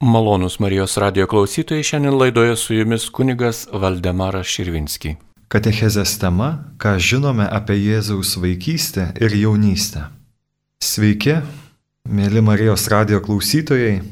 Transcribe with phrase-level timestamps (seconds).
[0.00, 5.16] Malonus Marijos radio klausytojai šiandien laidoje su jumis kunigas Valdemaras Širvinski.
[5.50, 10.04] Katechezės tema- ką žinome apie Jėzaus vaikystę ir jaunystę.
[10.84, 11.42] Sveiki,
[12.08, 14.02] mėly Marijos radio klausytojai.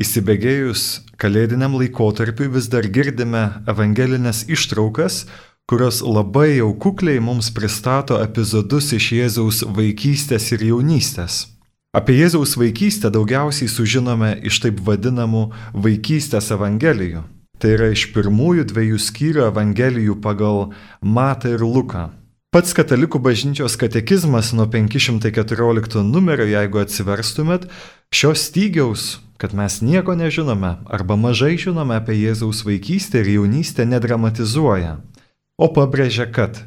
[0.00, 5.26] Įsibėgėjus kalėdiniam laikotarpiu vis dar girdime evangelinės ištraukas,
[5.68, 11.46] kurios labai jau kukliai mums pristato epizodus iš Jėzaus vaikystės ir jaunystės.
[11.90, 17.24] Apie Jėzaus vaikystę daugiausiai sužinome iš taip vadinamų vaikystės evangelijų.
[17.58, 20.70] Tai yra iš pirmųjų dviejų skyrių evangelijų pagal
[21.02, 22.04] Matą ir Luką.
[22.54, 27.66] Pats katalikų bažnyčios katekizmas nuo 514 numerio, jeigu atsiverstumėt,
[28.14, 35.00] šios stygiaus, kad mes nieko nežinome arba mažai žinome apie Jėzaus vaikystę ir jaunystę, nedramatizuoja,
[35.58, 36.62] o pabrėžia, kad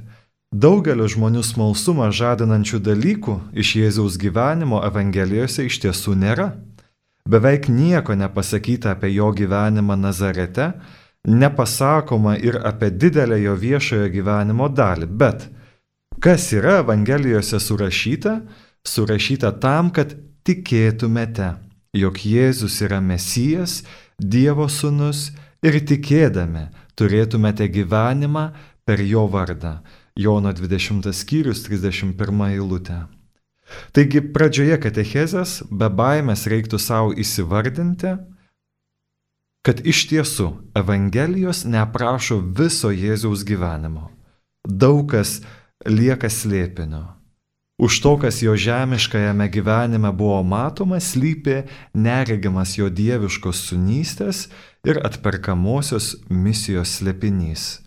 [0.54, 6.52] Daugelio žmonių smalsumą žadinančių dalykų iš Jėzaus gyvenimo Evangelijose iš tiesų nėra.
[7.26, 10.68] Beveik nieko nepasakyta apie jo gyvenimą Nazarete,
[11.26, 15.08] nepasakoma ir apie didelę jo viešojo gyvenimo dalį.
[15.10, 15.48] Bet
[16.22, 18.36] kas yra Evangelijose surašyta?
[18.86, 20.14] Surašyta tam, kad
[20.46, 21.50] tikėtumėte,
[21.98, 23.82] jog Jėzus yra Mesijas,
[24.22, 25.32] Dievo sūnus
[25.66, 28.48] ir tikėdami turėtumėte gyvenimą
[28.86, 29.80] per jo vardą.
[30.16, 33.00] Jono 20 skyrius 31 eilutė.
[33.96, 38.14] Taigi pradžioje katechezės be baimės reiktų savo įsivardinti,
[39.66, 44.12] kad iš tiesų Evangelijos neaprašo viso Jėzaus gyvenimo.
[44.64, 45.40] Daug kas
[45.88, 47.06] lieka slėpinio.
[47.82, 51.64] Už to, kas jo žemiškajame gyvenime buvo matomas, slypė
[51.98, 54.46] neregimas jo dieviškos sunystės
[54.86, 57.83] ir atperkamosios misijos slėpinys.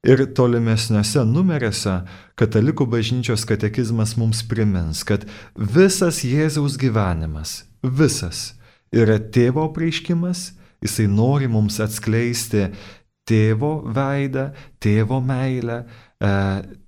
[0.00, 1.98] Ir tolimesniuose numeriuose
[2.40, 8.54] katalikų bažnyčios katekizmas mums primins, kad visas Jėzaus gyvenimas, visas
[8.96, 12.70] yra tėvo prieiškimas, jisai nori mums atskleisti
[13.28, 14.48] tėvo veidą,
[14.80, 15.82] tėvo meilę,
[16.16, 16.32] e,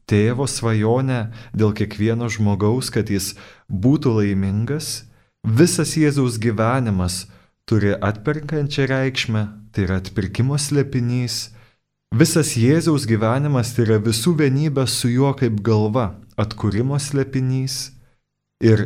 [0.09, 1.21] tėvo svajonę
[1.53, 3.35] dėl kiekvieno žmogaus, kad jis
[3.69, 5.05] būtų laimingas.
[5.45, 7.27] Visas Jėzaus gyvenimas
[7.69, 11.51] turi atperkančią reikšmę, tai yra atpirkimo slėpinys
[12.13, 17.77] Visas Jėzaus gyvenimas tai yra visų vienybė su juo kaip galva, atkūrimo slėpinys
[18.61, 18.83] ir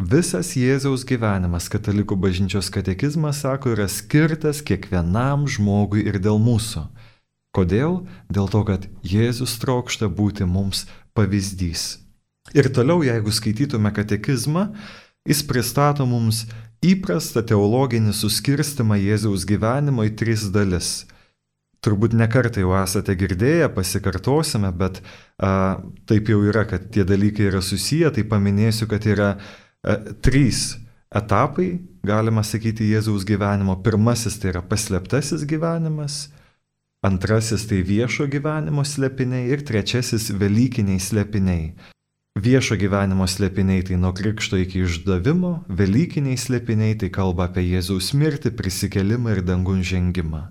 [0.00, 6.86] visas Jėzaus gyvenimas, katalikų bažnyčios katekizmas sako, yra skirtas kiekvienam žmogui ir dėl mūsų.
[7.52, 8.00] Kodėl?
[8.32, 11.98] Dėl to, kad Jėzus trokšta būti mums pavyzdys.
[12.56, 14.70] Ir toliau, jeigu skaitytume katekizmą,
[15.28, 16.46] jis pristato mums
[16.80, 21.02] įprastą teologinį suskirstimą Jėzaus gyvenimo į tris dalis
[21.84, 25.02] turbūt nekartą jau esate girdėję, pasikartosime, bet
[25.38, 30.74] a, taip jau yra, kad tie dalykai yra susiję, tai paminėsiu, kad yra a, trys
[31.14, 31.68] etapai,
[32.06, 33.76] galima sakyti, Jėzaus gyvenimo.
[33.84, 36.28] Pirmasis tai yra paslėptasis gyvenimas,
[37.04, 41.74] antrasis tai viešo gyvenimo slėpiniai ir trečiasis Velykiniai slėpiniai.
[42.34, 48.50] Viešo gyvenimo slėpiniai tai nuo krikšto iki išdavimo, Velykiniai slėpiniai tai kalba apie Jėzaus mirtį,
[48.58, 50.48] prisikelimą ir dangun žengimą.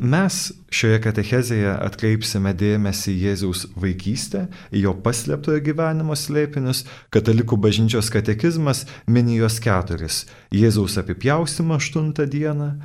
[0.00, 0.36] Mes
[0.72, 9.60] šioje katechezėje atkreipsime dėmesį Jėzaus vaikystę, jo paslėptojo gyvenimo slėpinius, katalikų bažnyčios katekizmas mini juos
[9.60, 10.24] keturis-
[10.62, 12.80] Jėzaus apipjaustimą aštuntą dieną,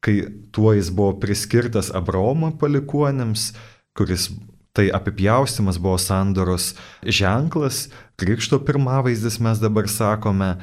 [0.00, 3.52] kai tuo jis buvo priskirtas Abraomo palikuonėms,
[3.98, 4.30] kuris
[4.72, 10.56] tai apipjaustimas buvo sandoros ženklas, krikšto pirmavaizdis mes dabar sakome,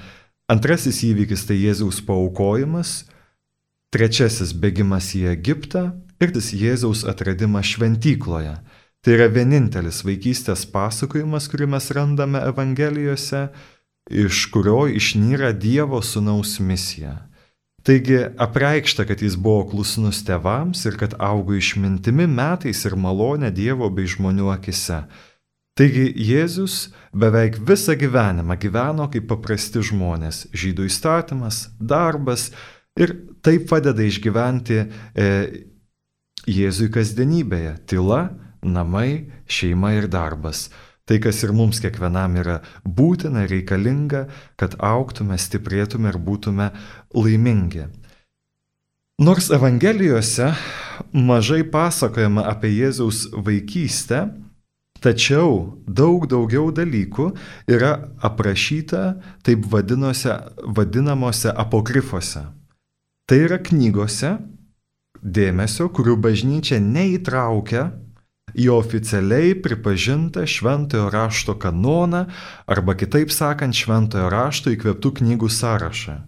[0.47, 3.03] antrasis įvykis tai Jėzaus paukojimas,
[3.95, 5.85] trečiasis bėgimas į Egiptą
[6.19, 8.57] ir tas Jėzaus atradimas šventykloje.
[9.06, 13.47] Tai yra vienintelis vaikystės pasakojimas, kurį mes randame Evangelijose,
[14.09, 17.13] iš kurio išnyra Dievo sunaus misija.
[17.85, 23.91] Taigi apreikšta, kad jis buvo klusnus tevams ir kad augo išmintimi metais ir malonė Dievo
[23.94, 25.03] bei žmonių akise.
[25.77, 32.50] Taigi Jėzus beveik visą gyvenimą gyveno kaip paprasti žmonės- žydų įstatymas, darbas,
[32.95, 33.11] Ir
[33.44, 35.30] tai padeda išgyventi e,
[36.45, 38.30] Jėzui kasdienybėje- tyla,
[38.63, 40.69] namai, šeima ir darbas.
[41.06, 44.25] Tai, kas ir mums kiekvienam yra būtina, reikalinga,
[44.57, 46.71] kad auktume, stiprėtume ir būtume
[47.13, 47.86] laimingi.
[49.21, 50.56] Nors Evangelijose
[51.13, 54.25] mažai pasakojama apie Jėzaus vaikystę,
[55.00, 57.30] tačiau daug daugiau dalykų
[57.69, 62.55] yra aprašyta taip vadinamuose apokrifuose.
[63.25, 64.36] Tai yra knygose
[65.18, 67.88] dėmesio, kurių bažnyčia neįtraukia
[68.54, 72.27] į oficialiai pripažintą šventojo rašto kanoną
[72.69, 76.19] arba kitaip sakant šventojo rašto įkvėptų knygų sąrašą.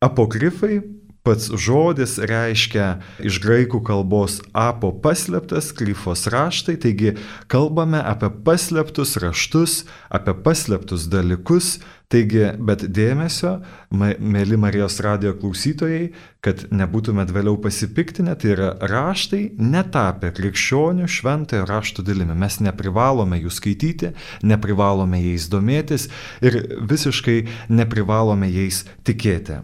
[0.00, 0.78] Apokrifai
[1.26, 2.86] pats žodis reiškia
[3.26, 7.16] iš graikų kalbos apo paslėptas, kryfos raštai, taigi
[7.52, 11.80] kalbame apie paslėptus raštus, apie paslėptus dalykus,
[12.10, 13.60] Taigi, bet dėmesio,
[13.94, 16.08] mėly Marijos radio klausytojai,
[16.42, 22.34] kad nebūtumėt vėliau pasipiktinę, tai yra raštai netapę krikščionių šventojo rašto dalimi.
[22.34, 24.10] Mes neprivalome jų skaityti,
[24.42, 26.08] neprivalome jais domėtis
[26.42, 26.58] ir
[26.90, 27.38] visiškai
[27.78, 29.60] neprivalome jais tikėti.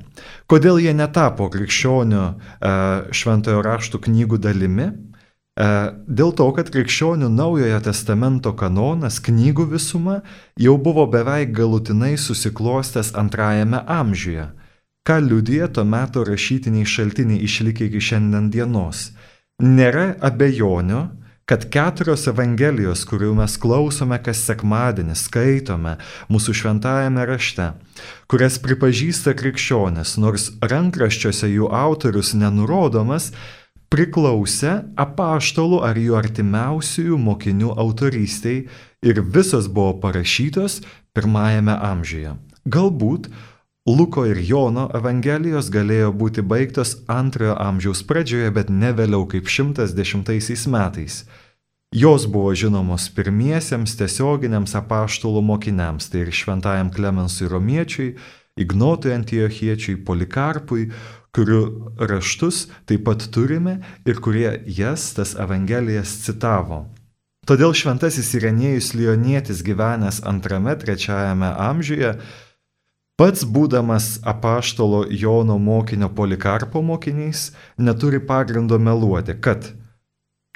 [0.47, 2.37] Kodėl jie netapo krikščionių e,
[3.11, 4.93] šventojo rašto knygų dalimi?
[5.57, 5.67] E,
[6.05, 10.21] dėl to, kad krikščionių naujojo testamento kanonas, knygų visuma,
[10.61, 14.51] jau buvo beveik galutinai susiklostęs antrajame amžiuje,
[15.09, 19.11] ką liudija to meto rašytiniai šaltiniai išlikę iki šiandien dienos.
[19.65, 21.07] Nėra abejonių,
[21.49, 25.95] kad keturios Evangelijos, kurių mes klausome kas sekmadienį, skaitome
[26.29, 27.71] mūsų šventajame rašte,
[28.29, 33.31] kurias pripažįsta krikščionis, nors rankraščiuose jų autorius nenurodomas,
[33.93, 38.67] priklausė apaštalų ar jų artimiausiųjų mokinių autorystiai
[39.07, 40.81] ir visos buvo parašytos
[41.17, 42.37] pirmajame amžiuje.
[42.67, 43.31] Galbūt
[43.87, 50.67] Luko ir Jono Evangelijos galėjo būti baigtos antrojo amžiaus pradžioje, bet ne vėliau kaip 110
[50.75, 51.21] metais.
[51.95, 58.17] Jos buvo žinomos pirmiesiems tiesioginiams apaštalų mokiniams, tai ir šventajam Klemensui Romiečiui,
[58.59, 60.89] Ignotui Antiochiečiui, Polikarpui,
[61.37, 61.63] kurių
[62.01, 63.79] raštus taip pat turime
[64.09, 66.87] ir kurie jas, tas Evangelijas citavo.
[67.47, 72.17] Todėl šventasis Irenėjus Lionietis gyvenęs antrame, trečiajame amžiuje,
[73.21, 79.71] pats būdamas apaštalo Jono mokinio Polikarpo mokinys, neturi pagrindo meluoti, kad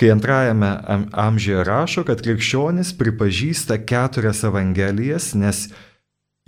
[0.00, 0.72] kai antrajame
[1.12, 5.68] amžiuje rašo, kad krikščionis pripažįsta keturias Evangelijas, nes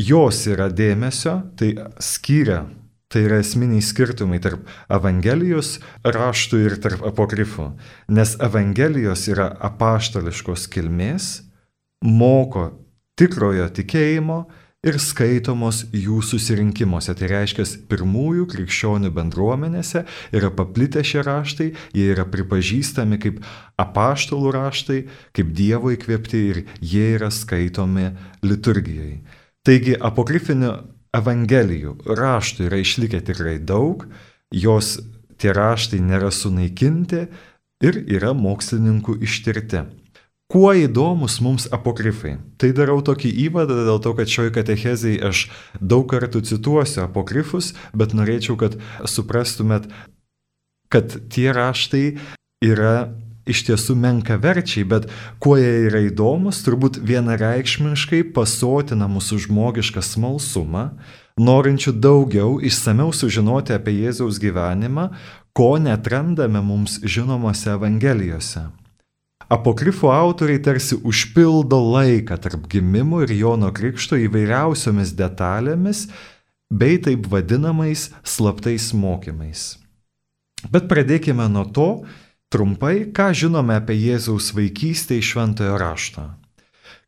[0.01, 2.65] jos yra dėmesio, tai skiria
[3.13, 7.67] Tai yra esminiai skirtumai tarp Evangelijos raštų ir tarp apokrifų.
[8.09, 11.27] Nes Evangelijos yra apaštališkos kilmės,
[12.01, 12.71] moko
[13.21, 14.39] tikrojo tikėjimo
[14.83, 17.13] ir skaitomos jų susirinkimuose.
[17.19, 23.45] Tai reiškia, pirmųjų krikščionių bendruomenėse yra paplitę šie raštai, jie yra pripažįstami kaip
[23.83, 24.99] apaštalų raštai,
[25.37, 28.09] kaip Dievo įkvėpti ir jie yra skaitomi
[28.41, 29.21] liturgijai.
[29.63, 30.73] Taigi apokrifinių
[31.13, 34.07] Evangelijų raštų yra išlikę tikrai daug,
[34.49, 34.95] jos
[35.37, 37.27] tie raštai nėra sunaikinti
[37.85, 39.83] ir yra mokslininkų ištirti.
[40.53, 42.39] Kuo įdomus mums apokrifai?
[42.61, 45.47] Tai darau tokį įvadą dėl to, kad šioje katechezėje aš
[45.81, 48.77] daug kartų cituosiu apokrifus, bet norėčiau, kad
[49.09, 49.89] suprastumėt,
[50.93, 52.05] kad tie raštai
[52.65, 53.13] yra
[53.47, 55.09] iš tiesų menkaverčiai, bet
[55.43, 60.85] kuo jie yra įdomus, turbūt vienareikšmiškai pasotina mūsų žmogišką smalsumą,
[61.41, 65.11] norinčių daugiau išsameu sužinoti apie Jėzaus gyvenimą,
[65.57, 68.69] ko netrandame mums žinomose Evangelijose.
[69.53, 76.07] Apokrifų autoriai tarsi užpildo laiką tarp gimimo ir Jono Krikšto įvairiausiomis detalėmis
[76.73, 79.77] bei taip vadinamais slaptais mokymais.
[80.73, 81.89] Bet pradėkime nuo to,
[82.53, 86.27] Trumpai, ką žinome apie Jėzaus vaikystę iš šventojo rašto.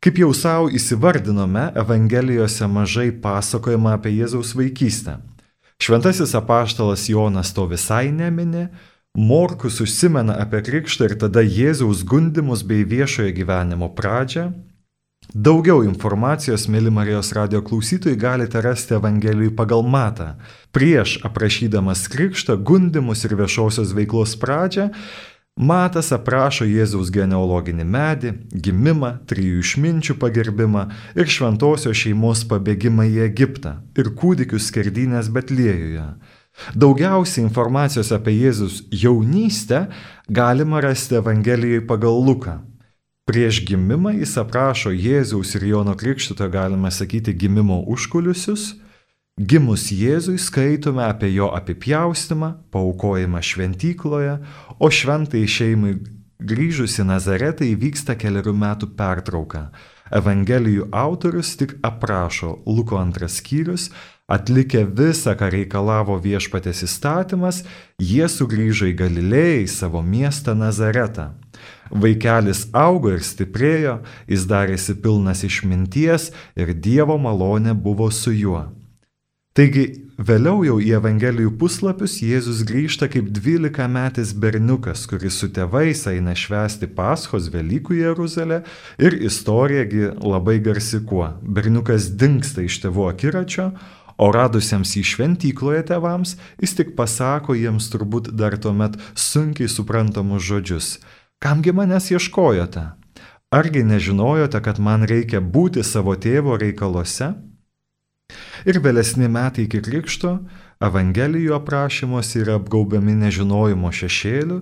[0.01, 5.19] Kaip jau savo įsivardinome, Evangelijose mažai pasakojama apie Jėzaus vaikystę.
[5.81, 8.67] Šventasis apaštalas Jonas to visai nemini,
[9.15, 14.49] Morkus užsimena apie krikštą ir tada Jėzaus gundimus bei viešojo gyvenimo pradžią.
[15.31, 20.33] Daugiau informacijos, mėly Marijos radio klausytojai, galite rasti Evangelijui pagal matą.
[20.75, 24.89] Prieš aprašydamas krikštą, gundimus ir viešosios veiklos pradžią,
[25.55, 30.81] Matas aprašo Jėzaus genealoginį medį, gimimą, trijų išminčių pagerbimą
[31.15, 36.09] ir šventosios šeimos pabėgimą į Egiptą ir kūdikių skerdynės Betlėjuje.
[36.75, 39.85] Daugiausiai informacijos apie Jėzus jaunystę
[40.27, 42.59] galima rasti Evangelijoje pagal Luką.
[43.23, 48.73] Prieš gimimą jis aprašo Jėzaus ir Jono Krikštito, galima sakyti, gimimo užkulisius
[49.35, 54.37] Gimus Jėzui skaitome apie jo apipjaustimą, paukojimą šventykloje,
[54.79, 55.97] o šventai šeimai
[56.39, 59.65] grįžus į Nazaretą įvyksta keliarių metų pertrauka.
[60.07, 63.89] Evangelijų autorius tik aprašo Luko antras skyrius,
[64.31, 67.65] atlikę visą, ką reikalavo viešpatės įstatymas,
[67.99, 71.33] jie sugrįžo į Galilėją, į savo miestą Nazaretą.
[71.91, 73.99] Vaikelis augo ir stiprėjo,
[74.31, 78.63] jis darėsi pilnas išminties ir Dievo malonė buvo su juo.
[79.55, 79.85] Taigi
[80.19, 86.33] vėliau jau į Evangelijų puslapius Jėzus grįžta kaip 12 metais berniukas, kuris su tėvais eina
[86.35, 88.57] švesti Paschos Velykų Jeruzalę
[88.99, 91.29] ir istorijagi labai garsi kuo.
[91.39, 93.69] Berniukas dinksta iš tėvų akiračio,
[94.19, 100.93] o radusiems į šventykloje tevams, jis tik pasako jiems turbūt dar tuomet sunkiai suprantamus žodžius.
[101.39, 102.89] Kamgi manęs ieškojote?
[103.55, 107.37] Argi nežinojote, kad man reikia būti savo tėvo reikaluose?
[108.65, 110.39] Ir vėlesni metai iki krikšto
[110.83, 114.57] Evangelijų aprašymuose yra apgaubiami nežinojimo šešėliu,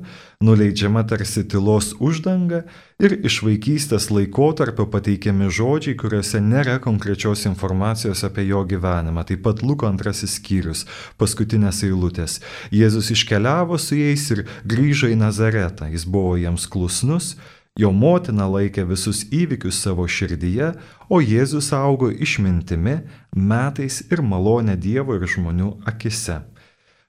[0.45, 2.59] nuleidžiama tarsi tylos uždanga
[3.01, 9.25] ir iš vaikystės laikotarpio pateikiami žodžiai, kuriuose nėra konkrečios informacijos apie jo gyvenimą.
[9.25, 10.85] Taip pat Luko antrasis skyrius,
[11.17, 12.37] paskutinės eilutės.
[12.69, 15.89] Jėzus iškeliavo su jais ir grįžo į Nazaretą.
[15.89, 17.33] Jis buvo jiems klusnus,
[17.79, 20.73] Jo motina laikė visus įvykius savo širdyje,
[21.09, 22.99] o Jėzus augo išmintimi,
[23.33, 26.43] metais ir malonė Dievo ir žmonių akise.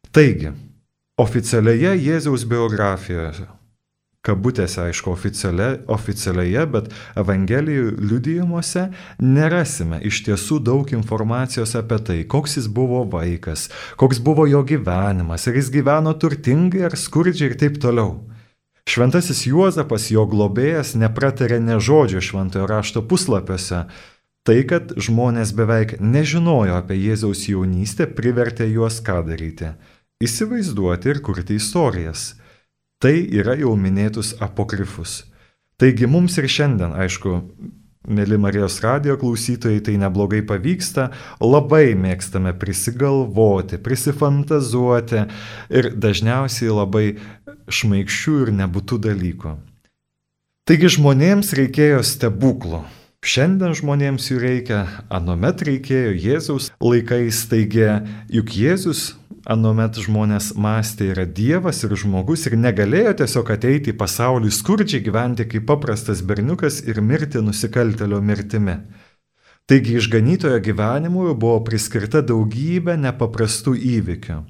[0.09, 0.55] Taigi,
[1.21, 3.45] oficialioje Jėzaus biografijoje,
[4.25, 8.89] kabutėse aišku oficialia, oficialioje, bet Evangelijų liudijimuose
[9.21, 13.69] nerasime iš tiesų daug informacijos apie tai, koks jis buvo vaikas,
[14.01, 18.23] koks buvo jo gyvenimas, ar jis gyveno turtingai ar skurdžiai ir taip toliau.
[18.85, 23.87] Šventasis Juozapas, jo globėjas, nepratarė ne žodžio šventojo rašto puslapiuose.
[24.45, 29.73] Tai, kad žmonės beveik nežinojo apie Jėzaus jaunystę, privertė juos ką daryti-
[30.27, 32.35] įsivaizduoti ir kurti istorijas.
[33.01, 35.25] Tai yra jau minėtus apokrifus.
[35.81, 37.33] Taigi mums ir šiandien, aišku,
[38.05, 41.07] Mėly Marijos radio klausytojai, tai neblogai pavyksta,
[41.41, 45.23] labai mėgstame prisigalvoti, prisifantazuoti
[45.73, 47.07] ir dažniausiai labai
[47.73, 49.55] šmaikščių ir nebūtų dalykų.
[50.69, 52.83] Taigi žmonėms reikėjo stebuklų.
[53.25, 57.87] Šiandien žmonėms jų reikia, anuomet reikėjo Jėzaus laikais, taigi
[58.29, 59.15] juk Jėzus
[59.51, 65.47] anuomet žmonės mąstė yra Dievas ir žmogus ir negalėjo tiesiog ateiti į pasaulį skurdžiai gyventi
[65.51, 68.79] kaip paprastas berniukas ir mirti nusikaltelio mirtimi.
[69.69, 74.43] Taigi išganytojo gyvenimui buvo priskirta daugybė nepaprastų įvykių.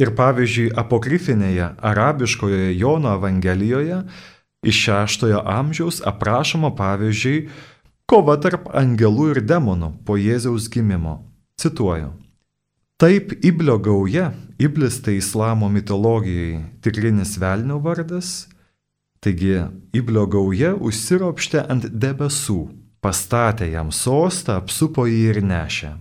[0.00, 3.98] Ir pavyzdžiui, apokrifinėje arabiškoje Jono Evangelijoje
[4.64, 7.44] iš šeštojo amžiaus aprašoma pavyzdžiui
[8.08, 11.20] kova tarp angelų ir demonų po Jėzaus gimimo.
[11.60, 12.21] Cituoju.
[13.00, 18.46] Taip Iblio gauja, Iblis tai islamo mitologijai tikrinis velnio vardas,
[19.20, 19.56] taigi
[19.92, 22.60] Iblio gauja užsiropštė ant debesų,
[23.02, 25.92] pastatė jam sostą, apsupo jį ir nešė.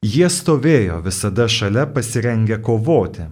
[0.00, 3.26] Jie stovėjo visada šalia pasirengę kovoti.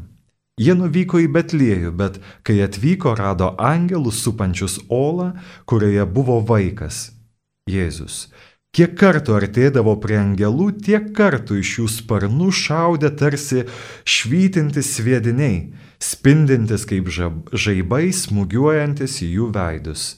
[0.61, 5.31] Jie nuvyko į Betliejų, bet kai atvyko, rado angelus supančius olą,
[5.64, 7.12] kurioje buvo vaikas-
[7.75, 8.28] Jėzus.
[8.76, 13.64] Kiek kartų artėdavo prie angelų, tiek kartų iš jų sparnų šaudė tarsi
[14.04, 15.72] švytintis sviediniai,
[16.04, 20.08] spindintis kaip žaibai, smūgiuojantis į jų veidus.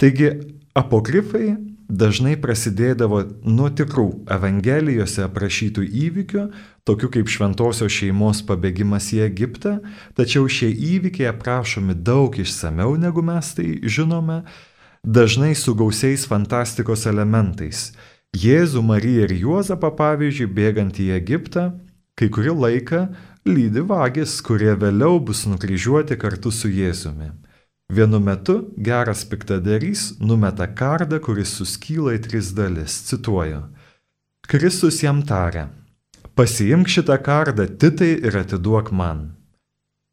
[0.00, 0.32] Taigi
[0.76, 1.54] apokrifai
[1.86, 6.46] dažnai prasidėdavo nuo tikrų Evangelijose aprašytų įvykių,
[6.88, 9.76] tokių kaip šventosios šeimos pabėgimas į Egiptą,
[10.18, 14.42] tačiau šie įvykiai aprašomi daug išsameu negu mes tai žinome,
[15.06, 17.92] dažnai su gausiais fantastikos elementais.
[18.36, 21.70] Jėzų, Mariją ir Juozapą, pavyzdžiui, bėgant į Egiptą,
[22.18, 23.06] kai kurį laiką
[23.46, 27.30] lydi vagis, kurie vėliau bus nukryžiuoti kartu su Jėzumi.
[27.86, 32.98] Vienu metu geras piktadarys numeta kardą, kuris suskyla į tris dalis.
[33.06, 33.62] Cituoju.
[34.50, 35.68] Kristus jam tarė,
[36.34, 39.30] pasiimk šitą kardą titai ir atiduok man.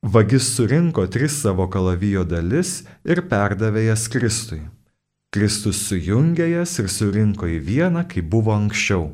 [0.04, 4.62] Vagis surinko tris savo kalavijo dalis ir perdavė jas Kristui.
[5.34, 9.10] Kristus sujungė jas ir surinko į vieną, kaip buvo anksčiau.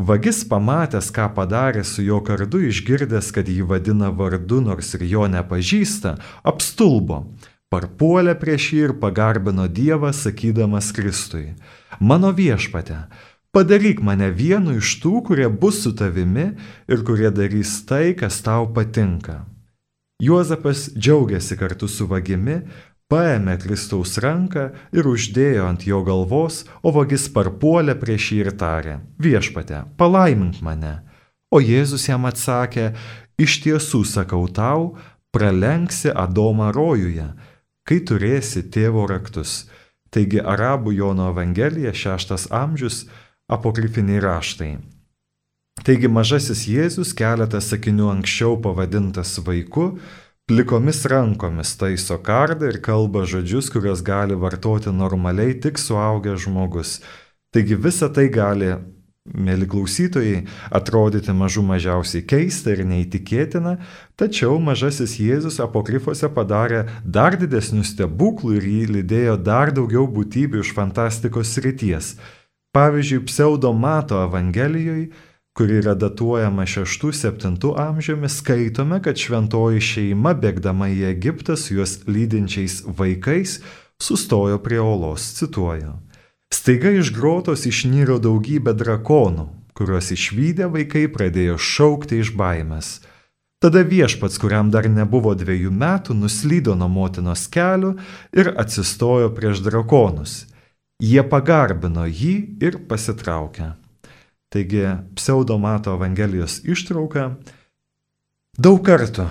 [0.00, 5.26] Vagis pamatęs, ką padarė su jo kardu, išgirdęs, kad jį vadina vardu, nors ir jo
[5.28, 6.14] nepažįsta,
[6.46, 7.24] apstulbo
[7.70, 11.52] parpuolė prieš jį ir pagarbino Dievą, sakydamas Kristui,
[12.00, 13.04] mano viešpate,
[13.54, 16.50] padaryk mane vienu iš tų, kurie bus su tavimi
[16.90, 19.44] ir kurie darys tai, kas tau patinka.
[20.20, 22.58] Juozapas džiaugiasi kartu su vagimi,
[23.10, 28.96] paėmė Kristaus ranką ir uždėjo ant jo galvos, o vagis parpuolė prieš jį ir tarė,
[29.18, 31.00] viešpate, palaimink mane.
[31.50, 32.92] O Jėzus jam atsakė,
[33.42, 34.94] iš tiesų sakau tau,
[35.34, 37.32] pralenksi Adomą rojuje
[37.90, 39.66] kai turėsi tėvo raktus.
[40.14, 43.04] Taigi Arabų Jono Evangelija, šeštas amžius,
[43.50, 44.72] apokrifiniai raštai.
[45.86, 49.96] Taigi mažasis Jėzus keletą sakinių anksčiau pavadintas vaiku,
[50.50, 56.96] plikomis rankomis taiso kardą ir kalba žodžius, kuriuos gali vartoti normaliai tik suaugęs žmogus.
[57.54, 58.72] Taigi visa tai gali
[59.30, 60.40] mėly klausytojai,
[60.74, 63.76] atrodyti mažų mažiausiai keista ir neįtikėtina,
[64.18, 70.74] tačiau mažasis Jėzus apokrifuose padarė dar didesnių stebuklų ir jį lydėjo dar daugiau būtybių iš
[70.74, 72.16] fantastikos srities.
[72.74, 75.12] Pavyzdžiui, pseudomato Evangelijoje
[75.56, 82.82] kuri yra datuojama 6-7 amžiumi, skaitome, kad šventoji šeima, bėgdama į Egiptą su juos lydinčiais
[82.86, 83.58] vaikais,
[84.02, 85.96] sustojo prie olos, cituoju.
[86.54, 92.98] Staiga iš grotos išnyro daugybė drakonų, kuriuos išvykę vaikai pradėjo šaukti iš baimės.
[93.60, 97.92] Tada viešpats, kuriam dar nebuvo dviejų metų, nuslydo nuo motinos kelių
[98.32, 100.46] ir atsistojo prieš drakonus.
[101.00, 103.74] Jie pagarbino jį ir pasitraukė.
[104.50, 104.82] Taigi
[105.14, 107.28] pseudomato Evangelijos ištrauka.
[108.58, 109.28] Daug kartų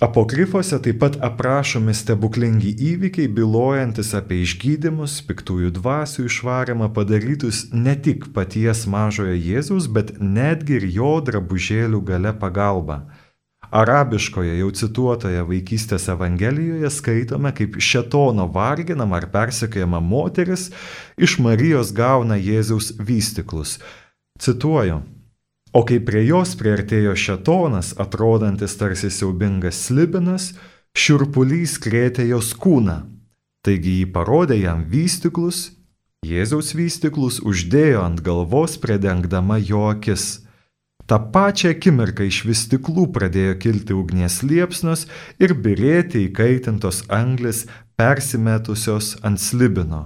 [0.00, 8.30] apokrifuose taip pat aprašomi stebuklingi įvykiai, bylojantis apie išgydymus, piktųjų dvasių išvarimą padarytus ne tik
[8.32, 13.02] paties mažojo Jėzaus, bet netgi ir jo drabužėlių gale pagalba.
[13.72, 20.70] Arabiškoje jau cituotoje vaikystės Evangelijoje skaitome, kaip šetono varginama ar persekiojama moteris
[21.16, 23.78] iš Marijos gauna Jėzaus vystiklus
[24.42, 25.02] Cituoju.
[25.72, 30.48] O kai prie jos priartėjo šetonas, atrodantis tarsi siaubingas slibinas,
[30.98, 32.96] šiurpulys krėtė jos kūną.
[33.62, 35.68] Taigi jį parodė jam vystiklus,
[36.26, 40.42] Jėzaus vystiklus uždėjo ant galvos, predengdama jo akis.
[41.06, 45.06] Ta pačia akimirka iš vystiklų pradėjo kilti ugnies liepsnos
[45.42, 47.64] ir birėti įkaitintos anglis
[47.98, 50.04] persimetusios ant slibino.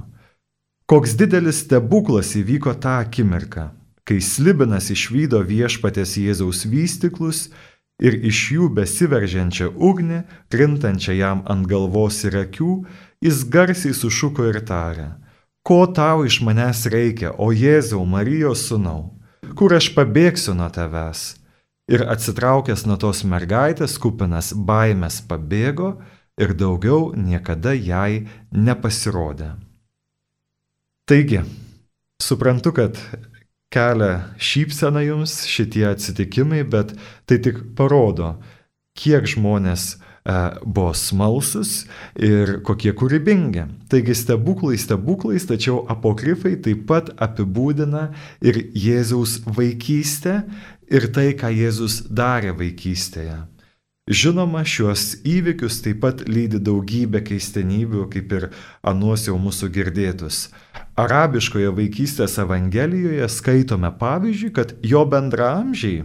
[0.88, 3.68] Koks didelis stebuklas įvyko tą akimirką
[4.06, 7.48] kai slibinas išvydo viešpatės Jėzaus vystiklus
[8.02, 10.22] ir iš jų besiveržiančią ugnį,
[10.52, 12.72] krintančią jam ant galvos ir akių,
[13.24, 15.08] jis garsiai sušuko ir tarė,
[15.66, 19.16] ko tau iš manęs reikia, o Jėzau Marijos sūnau,
[19.58, 21.34] kur aš pabėgsiu nuo tavęs?
[21.86, 25.92] Ir atsitraukęs nuo tos mergaitės, kupinas baimės pabėgo
[26.38, 29.52] ir daugiau niekada jai nepasirodė.
[31.06, 31.44] Taigi,
[32.18, 32.98] suprantu, kad
[33.76, 36.94] kelia šypseną jums šitie atsitikimai, bet
[37.28, 38.36] tai tik parodo,
[38.96, 39.96] kiek žmonės e,
[40.64, 41.82] buvo smalsus
[42.16, 43.66] ir kokie kūrybingi.
[43.92, 48.08] Taigi stebuklai stebuklais, tačiau apokrifai taip pat apibūdina
[48.40, 50.40] ir Jėzaus vaikystę
[50.88, 53.42] ir tai, ką Jėzus darė vaikystėje.
[54.06, 58.44] Žinoma, šiuos įvykius taip pat lydi daugybė keistenybių, kaip ir
[58.86, 60.44] anuos jau mūsų girdėtus.
[60.94, 66.04] Arabiškoje vaikystės Evangelijoje skaitome pavyzdžiui, kad jo bendramžiai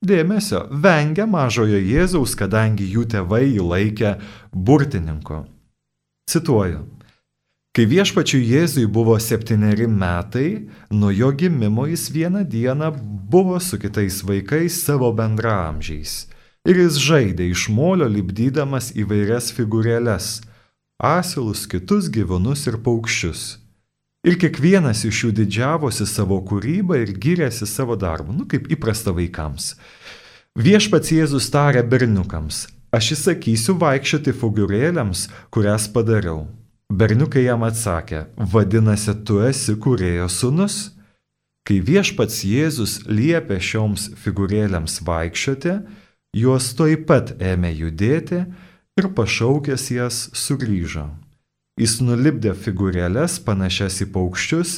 [0.00, 4.16] dėmesio vengia mažojo Jėzaus, kadangi jų tėvai jį laikė
[4.56, 5.44] burtininku.
[6.32, 6.86] Cituoju.
[7.76, 12.94] Kai viešpačiui Jėzui buvo septyneri metai, nuo jo gimimo jis vieną dieną
[13.28, 16.31] buvo su kitais vaikais savo bendramžiais
[16.62, 20.26] Ir jis žaidė iš molio lipdydamas įvairias figūrėles-
[21.18, 23.58] asilus, kitus gyvūnus ir paukščius.
[24.22, 29.74] Ir kiekvienas iš jų didžiavosi savo kūrybą ir gyrėsi savo darbu, nu kaip įprasta vaikams.
[30.54, 36.46] Viešpats Jėzus tarė berniukams, aš įsakysiu vaikščioti figūrėlėms, kurias padariau.
[36.92, 40.92] Berniukai jam atsakė, vadinasi, tu esi kūrėjo sunus?
[41.66, 45.74] Kai viešpats Jėzus liepė šioms figūrėlėms vaikščioti,
[46.32, 48.38] Jos toj pat ėmė judėti
[48.96, 51.10] ir pašaukęs jas sugrįžo.
[51.76, 54.72] Jis nulipdė figūrėlės panašias į paukščius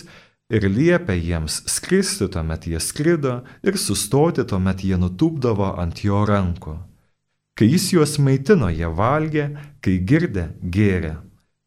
[0.50, 6.74] ir liepė jiems skristi, tuomet jie skrido ir sustoti, tuomet jie nutupdavo ant jo rankų.
[7.54, 11.16] Kai jis juos maitino, jie valgė, kai girdė, gėrė.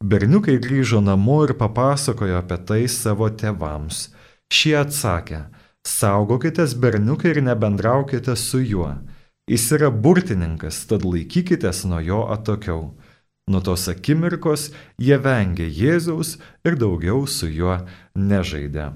[0.03, 4.09] Berniukai grįžo namo ir papasakojo apie tai savo tėvams.
[4.51, 5.45] Šie atsakė,
[5.87, 8.97] saugokitės berniukai ir nebendraukite su juo
[9.47, 12.89] Jis yra burtininkas, tad laikykitės nuo jo atokiau.
[13.47, 14.65] Nuo tos akimirkos
[14.99, 16.33] jie vengė Jėzaus
[16.67, 17.77] ir daugiau su juo
[18.19, 18.89] nežaidė.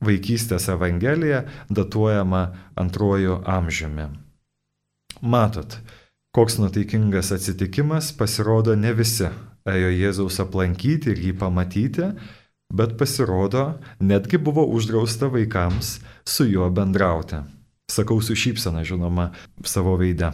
[0.00, 2.42] Vaikystės Evangelija datuojama
[2.80, 4.08] antruoju amžiumi.
[5.20, 5.76] Matot,
[6.32, 9.28] koks nuteikingas atsitikimas pasirodo ne visi
[9.68, 12.14] ėjo Jėzaus aplankyti ir jį pamatyti,
[12.72, 17.44] bet pasirodo netgi buvo uždrausta vaikams su juo bendrauti.
[17.92, 19.30] Sakau su šypsena, žinoma,
[19.64, 20.32] savo veide.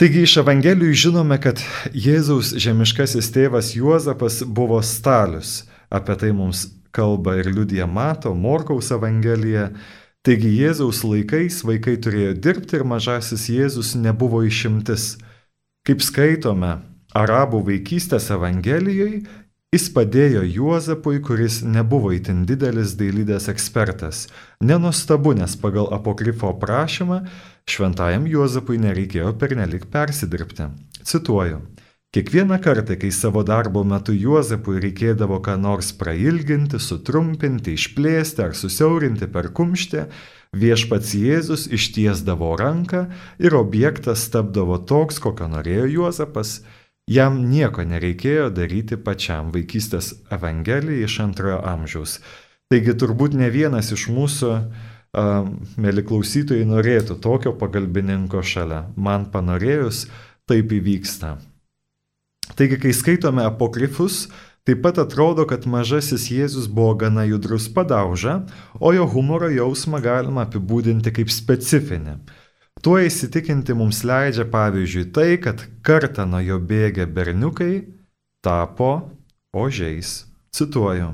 [0.00, 1.60] Taigi iš Evangelijų žinome, kad
[1.92, 5.66] Jėzaus žemiškasis tėvas Juozapas buvo stalius.
[5.92, 6.64] Apie tai mums
[6.96, 9.68] kalba ir liudija Mato, Morkaus Evangelija.
[10.24, 15.18] Taigi Jėzaus laikais vaikai turėjo dirbti ir mažasis Jėzus nebuvo išimtis.
[15.84, 16.78] Kaip skaitome
[17.12, 19.26] Arabų vaikystės Evangelijoje,
[19.72, 24.26] Jis padėjo Juozapui, kuris nebuvo itin didelis dailydės ekspertas.
[24.60, 27.22] Nenustabu, nes pagal apokrifo prašymą
[27.72, 30.66] šventajam Juozapui nereikėjo pernelik persidirbti.
[31.08, 31.62] Cituoju.
[32.12, 39.30] Kiekvieną kartą, kai savo darbo metu Juozapui reikėdavo ką nors prailginti, sutrumpinti, išplėsti ar susiaurinti
[39.32, 40.04] per kumštį,
[40.52, 43.06] viešpats Jėzus ištiesdavo ranką
[43.40, 46.58] ir objektas tapdavo toks, kokio norėjo Juozapas.
[47.10, 52.20] Jam nieko nereikėjo daryti pačiam vaikystės Evangelija iš antrojo amžiaus.
[52.70, 55.48] Taigi turbūt ne vienas iš mūsų, uh,
[55.82, 58.84] mėly klausytojai, norėtų tokio pagalbininko šalia.
[58.96, 60.06] Man panorėjus,
[60.46, 61.36] taip įvyksta.
[62.54, 64.28] Taigi, kai skaitome apokrifus,
[64.62, 68.44] taip pat atrodo, kad mažasis Jėzus buvo gana judrus padauža,
[68.78, 72.20] o jo humoro jausmą galima apibūdinti kaip specifinį.
[72.82, 77.84] Tuo įsitikinti mums leidžia pavyzdžiui tai, kad kartą nuo jo bėgę berniukai
[78.42, 78.94] tapo
[79.54, 80.24] ožiais.
[80.50, 81.12] Cituoju.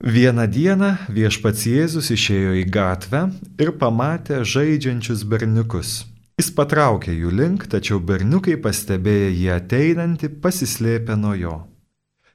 [0.00, 3.24] Vieną dieną viešpats Jėzus išėjo į gatvę
[3.60, 5.90] ir pamatė žaidžiančius berniukus.
[6.38, 11.56] Jis patraukė jų link, tačiau berniukai pastebėję jį ateinantį pasislėpė nuo jo.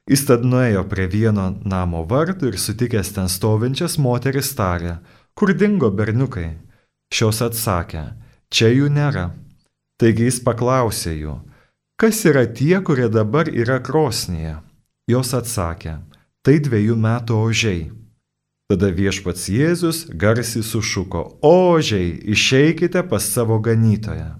[0.06, 4.98] Jis tad nuėjo prie vieno namo vartų ir sutikęs ten stovinčias moteris tarė,
[5.34, 6.52] kur dingo berniukai.
[7.12, 8.04] Šios atsakė,
[8.50, 9.30] čia jų nėra.
[10.00, 11.36] Taigi jis paklausė jų,
[12.00, 14.58] kas yra tie, kurie dabar yra krosnėje.
[15.08, 16.00] Jos atsakė,
[16.44, 17.84] tai dviejų metų ožiai.
[18.66, 24.34] Tada viešpats Jėzus garsiai sušuko, ožiai, išeikite pas savo ganytoją.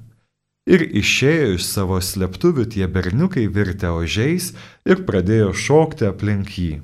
[0.66, 4.50] Ir išėjo iš savo slėptuvių tie berniukai virtę ožiais
[4.82, 6.80] ir pradėjo šokti aplink jį.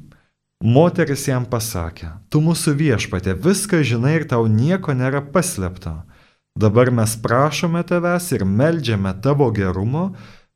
[0.62, 6.04] Moteris jam pasakė, tu mūsų viešpatė viską žinai ir tau nieko nėra paslėpta.
[6.54, 10.12] Dabar mes prašome tavęs ir melžiame tavo gerumo,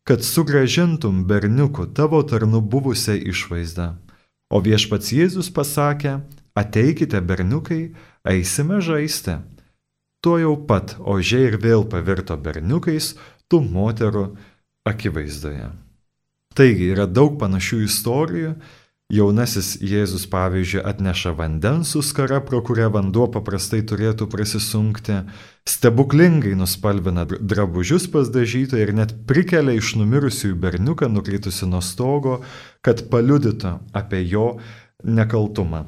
[0.07, 3.97] kad sugražintum berniukų tavo tarnu buvusią išvaizdą.
[4.55, 6.21] O viešpats Jėzus pasakė,
[6.57, 7.92] Ateikite berniukai,
[8.25, 9.35] eisime žaisti.
[10.25, 13.11] Tuo jau pat ožiai ir vėl pavirto berniukais
[13.53, 14.23] tų moterų
[14.88, 15.69] akivaizdoje.
[16.57, 18.55] Taigi yra daug panašių istorijų.
[19.07, 25.21] Jaunasis Jėzus, pavyzdžiui, atneša vandens su skara, pro kurią vanduo paprastai turėtų prasisunkti,
[25.62, 32.40] stebuklingai nuspalvina drabužius pas dažytą ir net prikelia iš numirusiųjų berniuką nukritusi nuo stogo,
[32.83, 34.57] kad paliudytų apie jo
[35.07, 35.87] nekaltumą.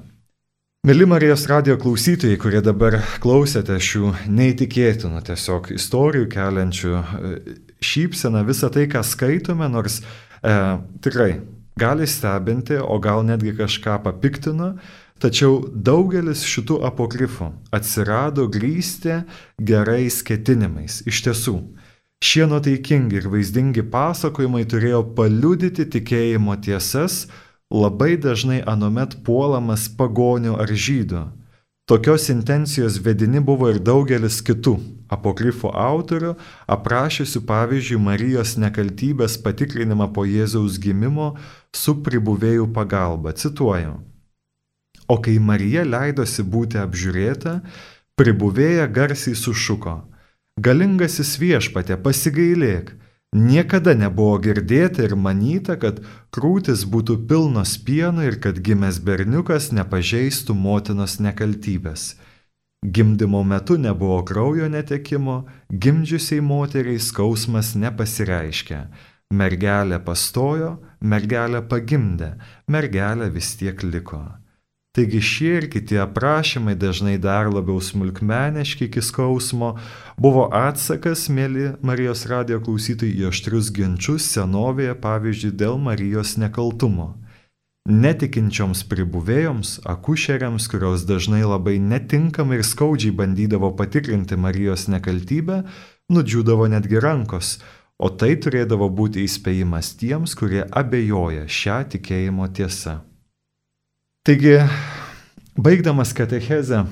[0.87, 7.37] Mėly Marijos radio klausytojai, kurie dabar klausėte šių neįtikėtinų tiesiog istorijų keliančių e,
[7.83, 10.05] šypseną, visą tai, ką skaitome, nors
[10.39, 10.55] e,
[11.03, 11.33] tikrai
[11.79, 14.75] gali stebinti, o gal netgi kažką papiktino,
[15.23, 19.23] tačiau daugelis šitų apokrifų atsirado grįsti
[19.71, 21.01] gerais ketinimais.
[21.07, 21.57] Iš tiesų,
[22.25, 27.27] šie nuotaikingi ir vaizdingi pasakojimai turėjo paliudyti tikėjimo tiesas,
[27.71, 31.27] labai dažnai anomet puolamas pagonių ar žydų.
[31.89, 34.75] Tokios intencijos vedini buvo ir daugelis kitų
[35.09, 36.35] apokrifų autorių,
[36.69, 41.31] aprašysiu pavyzdžiui Marijos nekaltybės patikrinimą po Jėzaus gimimo
[41.73, 43.33] su pribuvėjų pagalba.
[43.33, 43.95] Cituoju.
[45.09, 47.63] O kai Marija leidosi būti apžiūrėta,
[48.21, 49.97] pribuvėja garsiai sušuko.
[50.61, 52.93] Galingasis viešpatė, pasigailėk,
[53.37, 56.01] Niekada nebuvo girdėta ir manyta, kad
[56.33, 62.15] krūtis būtų pilnos pieno ir kad gimęs berniukas nepažeistų motinos nekaltybės.
[62.81, 68.87] Gimdymo metu nebuvo kraujo netekimo, gimdžiusiai moteriai skausmas nepasireiškia.
[69.35, 72.39] Mergelė pastojo, mergelė pagimdė,
[72.71, 74.38] mergelė vis tiek liko.
[74.99, 79.69] Taigi šie ir kiti aprašymai dažnai dar labiau smulkmeniški iki skausmo
[80.19, 87.13] buvo atsakas, mėly Marijos radio klausytojai, į aštrius ginčius senovėje, pavyzdžiui, dėl Marijos nekaltumo.
[87.87, 95.61] Netikinčioms pribuvėjoms, akušeriams, kurios dažnai labai netinkamai ir skaudžiai bandydavo patikrinti Marijos nekaltybę,
[96.11, 97.61] nudžiūdavo netgi rankos,
[98.03, 103.05] o tai turėdavo būti įspėjimas tiems, kurie abejoja šią tikėjimo tiesą.
[104.29, 104.59] Taigi,
[105.57, 106.83] baigdamas katechezę,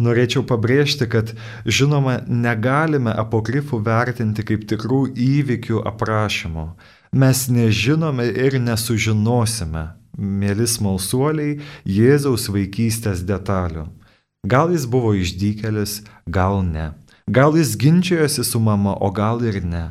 [0.00, 1.34] norėčiau pabrėžti, kad
[1.68, 6.64] žinoma, negalime apokrifų vertinti kaip tikrų įvykių aprašymų.
[7.12, 9.82] Mes nežinome ir nesužinosime,
[10.16, 13.90] mėly smalsuoliai, Jėzaus vaikystės detalių.
[14.40, 16.94] Gal jis buvo išdykelis, gal ne.
[17.28, 19.90] Gal jis ginčijosi su mama, o gal ir ne.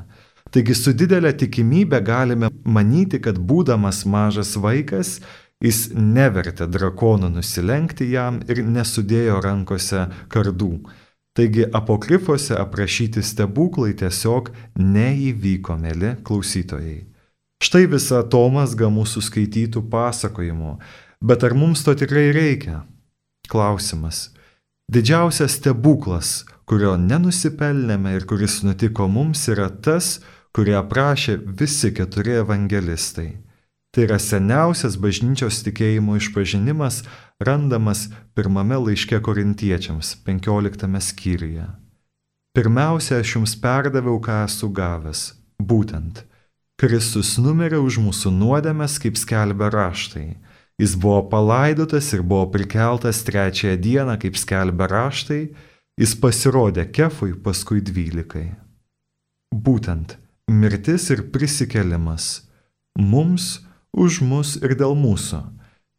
[0.49, 5.19] Taigi su didelė tikimybė galime manyti, kad būdamas mažas vaikas,
[5.59, 10.71] Jis nevertė drakono nusilenkti jam ir nesudėjo rankose kardų.
[11.35, 17.01] Taigi apokrifuose aprašyti stebuklai tiesiog neįvyko, mėly klausytojai.
[17.59, 20.77] Štai visa Tomasga mūsų skaitytų pasakojimų,
[21.19, 22.85] bet ar mums to tikrai reikia?
[23.51, 24.29] Klausimas.
[24.89, 30.21] Didžiausias stebuklas, kurio nenusipelnėme ir kuris nutiko mums, yra tas,
[30.55, 33.29] kurį aprašė visi keturi evangelistai.
[33.89, 37.01] Tai yra seniausias bažnyčios tikėjimo išpažinimas
[37.41, 41.65] randamas pirmame laiške korintiečiams, 15 skyriuje.
[42.53, 45.23] Pirmiausia, aš jums perdaviau, ką esu gavęs.
[45.59, 46.21] Būtent,
[46.79, 50.37] Kristus numirė už mūsų nuodėmės, kaip skelbia raštai.
[50.79, 55.41] Jis buvo palaidotas ir buvo prikeltas trečiąją dieną, kaip skelbia raštai,
[55.99, 58.53] jis pasirodė kefui, paskui dvylikai.
[59.51, 60.15] Būtent
[60.47, 62.45] mirtis ir prisikelimas
[62.95, 63.59] mums,
[63.93, 65.41] už mus ir dėl mūsų,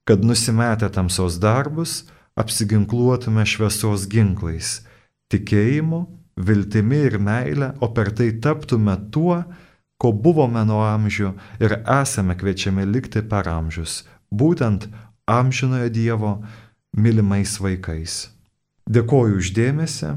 [0.07, 2.05] kad nusimetę tamsos darbus
[2.39, 4.81] apsiginkluotume šviesos ginklais-
[5.31, 9.45] tikėjimu, viltimi ir meile, o per tai taptume tuo,
[10.01, 14.89] ko buvome nuo amžių ir esame kviečiami likti per amžius, būtent
[15.29, 16.33] amžinojo Dievo
[16.97, 18.31] mylimais vaikais.
[18.91, 20.17] Dėkoju uždėmesi,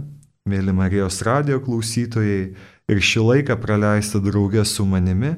[0.50, 2.56] mėly Marijos radio klausytojai
[2.90, 5.36] ir šį laiką praleistą draugę su manimi,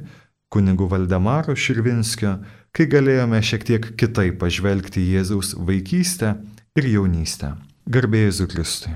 [0.55, 2.37] kunigu Valdemaru Širvinskiu,
[2.75, 6.37] kai galėjome šiek tiek kitaip pažvelgti Jėzaus vaikystę
[6.79, 7.57] ir jaunystę.
[7.91, 8.95] Garbėjai Kristui.